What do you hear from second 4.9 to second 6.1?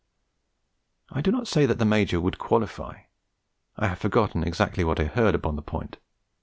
it was I heard upon the point.